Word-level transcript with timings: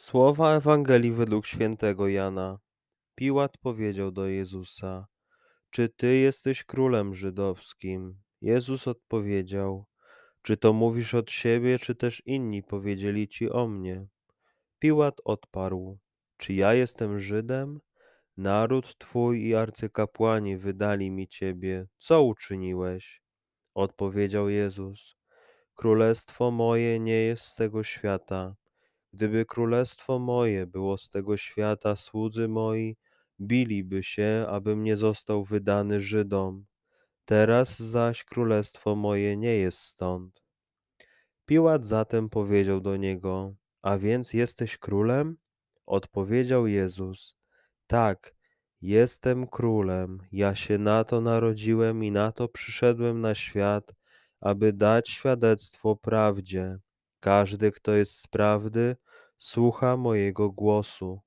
Słowa 0.00 0.56
Ewangelii 0.56 1.12
według 1.12 1.46
świętego 1.46 2.08
Jana. 2.08 2.58
Piłat 3.14 3.58
powiedział 3.58 4.10
do 4.10 4.26
Jezusa: 4.26 5.06
Czy 5.70 5.88
ty 5.88 6.16
jesteś 6.16 6.64
królem 6.64 7.14
żydowskim? 7.14 8.20
Jezus 8.40 8.88
odpowiedział: 8.88 9.86
Czy 10.42 10.56
to 10.56 10.72
mówisz 10.72 11.14
od 11.14 11.30
siebie, 11.30 11.78
czy 11.78 11.94
też 11.94 12.22
inni 12.26 12.62
powiedzieli 12.62 13.28
ci 13.28 13.50
o 13.50 13.66
mnie? 13.66 14.06
Piłat 14.78 15.20
odparł: 15.24 15.98
Czy 16.36 16.52
ja 16.54 16.74
jestem 16.74 17.18
Żydem? 17.18 17.80
Naród 18.36 18.98
twój 18.98 19.46
i 19.46 19.54
arcykapłani 19.54 20.56
wydali 20.56 21.10
mi 21.10 21.28
ciebie. 21.28 21.86
Co 21.98 22.22
uczyniłeś? 22.22 23.22
Odpowiedział 23.74 24.48
Jezus: 24.48 25.16
Królestwo 25.74 26.50
moje 26.50 27.00
nie 27.00 27.22
jest 27.22 27.42
z 27.42 27.54
tego 27.54 27.82
świata. 27.82 28.54
Gdyby 29.12 29.46
królestwo 29.46 30.18
moje 30.18 30.66
było 30.66 30.98
z 30.98 31.10
tego 31.10 31.36
świata, 31.36 31.96
słudzy 31.96 32.48
moi 32.48 32.96
biliby 33.40 34.02
się, 34.02 34.46
abym 34.48 34.84
nie 34.84 34.96
został 34.96 35.44
wydany 35.44 36.00
Żydom. 36.00 36.64
Teraz 37.24 37.78
zaś 37.78 38.24
królestwo 38.24 38.96
moje 38.96 39.36
nie 39.36 39.56
jest 39.56 39.78
stąd. 39.78 40.42
Piłat 41.46 41.86
zatem 41.86 42.28
powiedział 42.28 42.80
do 42.80 42.96
niego: 42.96 43.54
A 43.82 43.98
więc 43.98 44.32
jesteś 44.32 44.78
królem? 44.78 45.36
Odpowiedział 45.86 46.66
Jezus: 46.66 47.36
Tak, 47.86 48.34
jestem 48.82 49.46
królem. 49.46 50.18
Ja 50.32 50.54
się 50.54 50.78
na 50.78 51.04
to 51.04 51.20
narodziłem 51.20 52.04
i 52.04 52.10
na 52.10 52.32
to 52.32 52.48
przyszedłem 52.48 53.20
na 53.20 53.34
świat, 53.34 53.94
aby 54.40 54.72
dać 54.72 55.08
świadectwo 55.08 55.96
prawdzie. 55.96 56.78
Każdy, 57.20 57.72
kto 57.72 57.92
jest 57.92 58.18
z 58.18 58.26
prawdy, 58.26 58.96
słucha 59.38 59.96
mojego 59.96 60.50
głosu. 60.50 61.20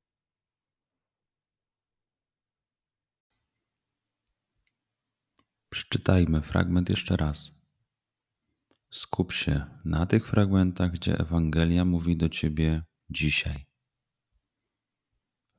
Przeczytajmy 5.69 6.41
fragment 6.41 6.89
jeszcze 6.89 7.17
raz. 7.17 7.51
Skup 8.91 9.31
się 9.31 9.65
na 9.85 10.05
tych 10.05 10.27
fragmentach, 10.27 10.91
gdzie 10.91 11.19
Ewangelia 11.19 11.85
mówi 11.85 12.17
do 12.17 12.29
ciebie 12.29 12.83
dzisiaj. 13.09 13.65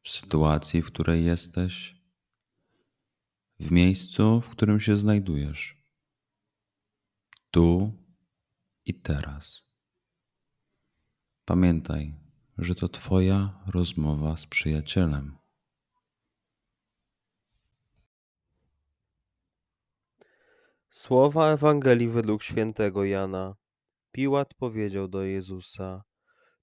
W 0.03 0.09
sytuacji, 0.09 0.83
w 0.83 0.87
której 0.87 1.25
jesteś, 1.25 2.03
w 3.61 3.71
miejscu, 3.71 4.41
w 4.41 4.49
którym 4.49 4.81
się 4.81 4.97
znajdujesz, 4.97 5.83
tu 7.50 7.93
i 8.84 8.94
teraz. 8.94 9.74
Pamiętaj, 11.47 12.15
że 12.59 12.75
to 12.75 12.88
Twoja 12.88 13.62
rozmowa 13.66 14.37
z 14.37 14.47
przyjacielem. 14.47 15.37
Słowa 20.91 21.53
Ewangelii 21.53 22.09
według 22.09 22.43
świętego 22.43 23.05
Jana. 23.05 23.56
Piłat 24.12 24.55
powiedział 24.55 25.09
do 25.09 25.22
Jezusa: 25.22 26.05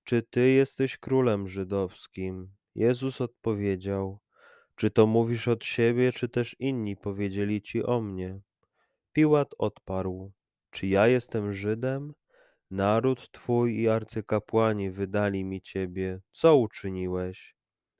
Czy 0.03 0.21
ty 0.21 0.49
jesteś 0.49 0.97
królem 0.97 1.47
żydowskim? 1.47 2.51
Jezus 2.75 3.21
odpowiedział: 3.21 4.19
Czy 4.75 4.91
to 4.91 5.07
mówisz 5.07 5.47
od 5.47 5.65
siebie, 5.65 6.11
czy 6.11 6.29
też 6.29 6.55
inni 6.59 6.97
powiedzieli 6.97 7.61
ci 7.61 7.83
o 7.83 8.01
mnie? 8.01 8.41
Piłat 9.13 9.55
odparł: 9.57 10.31
Czy 10.71 10.87
ja 10.87 11.07
jestem 11.07 11.53
Żydem? 11.53 12.13
Naród 12.71 13.31
twój 13.31 13.79
i 13.79 13.89
arcykapłani 13.89 14.91
wydali 14.91 15.43
mi 15.43 15.61
ciebie. 15.61 16.19
Co 16.31 16.57
uczyniłeś? 16.57 17.55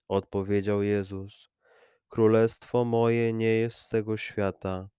Odpowiedział 0.08 0.84
Jezus: 0.84 1.50
Królestwo 2.08 2.86
moje 2.86 3.34
nie 3.34 3.56
jest 3.56 3.78
z 3.78 3.90
tego 3.90 4.18
świata. 4.18 4.90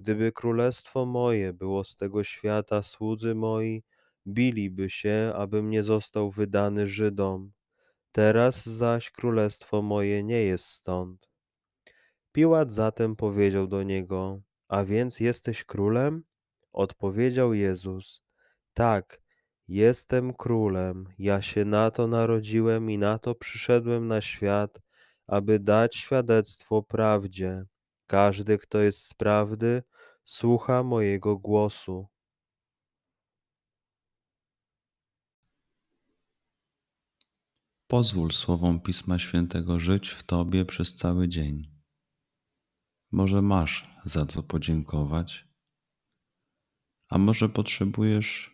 Gdyby 0.00 0.32
królestwo 0.32 1.06
moje 1.06 1.52
było 1.52 1.84
z 1.84 1.96
tego 1.96 2.24
świata, 2.24 2.82
słudzy 2.82 3.34
moi 3.34 3.82
biliby 4.26 4.90
się, 4.90 5.32
abym 5.36 5.70
nie 5.70 5.82
został 5.82 6.30
wydany 6.30 6.86
Żydom. 6.86 7.52
Teraz 8.12 8.66
zaś 8.66 9.10
królestwo 9.10 9.82
moje 9.82 10.24
nie 10.24 10.42
jest 10.42 10.64
stąd. 10.64 11.30
Piłat 12.32 12.72
zatem 12.72 13.16
powiedział 13.16 13.66
do 13.66 13.82
niego: 13.82 14.40
A 14.68 14.84
więc 14.84 15.20
jesteś 15.20 15.64
królem? 15.64 16.24
Odpowiedział 16.72 17.54
Jezus: 17.54 18.22
Tak, 18.74 19.23
jestem 19.68 20.34
królem. 20.34 21.08
Ja 21.18 21.42
się 21.42 21.64
na 21.64 21.90
to 21.90 22.06
narodziłem 22.06 22.90
i 22.90 22.98
na 22.98 23.18
to 23.18 23.34
przyszedłem 23.34 24.08
na 24.08 24.20
świat, 24.20 24.80
aby 25.26 25.58
dać 25.58 25.96
świadectwo 25.96 26.82
prawdzie. 26.82 27.64
Każdy, 28.06 28.58
kto 28.58 28.78
jest 28.78 29.02
z 29.02 29.14
prawdy, 29.14 29.82
słucha 30.24 30.82
mojego 30.82 31.36
głosu. 31.36 32.06
Pozwól 37.86 38.32
słowom 38.32 38.80
Pisma 38.80 39.18
Świętego 39.18 39.80
żyć 39.80 40.10
w 40.10 40.22
Tobie 40.22 40.64
przez 40.64 40.94
cały 40.94 41.28
dzień. 41.28 41.74
Może 43.10 43.42
masz 43.42 43.90
za 44.04 44.26
co 44.26 44.42
podziękować, 44.42 45.48
a 47.08 47.18
może 47.18 47.48
potrzebujesz 47.48 48.53